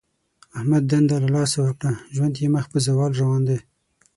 [0.57, 1.93] احمد دنده له لاسه ورکړه.
[2.15, 3.59] ژوند یې مخ په زوال روان دی.